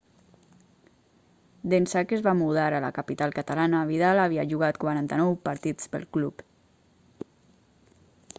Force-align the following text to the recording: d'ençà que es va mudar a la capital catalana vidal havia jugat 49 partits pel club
d'ençà 1.73 2.01
que 2.11 2.17
es 2.17 2.23
va 2.27 2.33
mudar 2.39 2.63
a 2.77 2.81
la 2.85 2.91
capital 2.95 3.35
catalana 3.37 3.83
vidal 3.91 4.23
havia 4.23 4.47
jugat 4.55 4.81
49 4.87 5.31
partits 5.51 5.95
pel 5.95 6.11
club 6.19 6.45